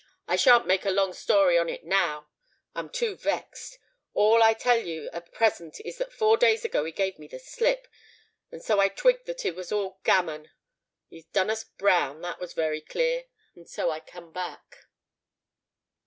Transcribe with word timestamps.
I 0.27 0.35
shan't 0.35 0.65
make 0.65 0.83
a 0.83 0.89
long 0.89 1.13
story 1.13 1.59
on 1.59 1.69
it 1.69 1.83
now—I'm 1.83 2.89
too 2.89 3.15
vexed: 3.15 3.77
all 4.15 4.41
I'll 4.41 4.55
tell 4.55 4.79
you 4.79 5.11
at 5.13 5.31
present 5.31 5.79
is 5.85 5.99
that 5.99 6.11
four 6.11 6.37
days 6.37 6.65
ago 6.65 6.85
he 6.85 6.91
gave 6.91 7.19
me 7.19 7.27
the 7.27 7.37
slip; 7.37 7.87
and 8.51 8.63
so 8.63 8.79
I 8.79 8.87
twigged 8.87 9.27
that 9.27 9.45
it 9.45 9.55
was 9.55 9.71
all 9.71 9.99
gammon. 10.03 10.49
He'd 11.07 11.31
done 11.33 11.51
us 11.51 11.63
brown—that 11.65 12.39
was 12.39 12.55
wery 12.55 12.81
clear;—and 12.81 13.69
so 13.69 13.91
I 13.91 13.99
come 13.99 14.31
back." 14.33 14.85